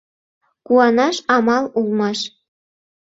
Куанаш 0.65 1.17
амал 1.35 1.65
улмаш: 1.79 2.19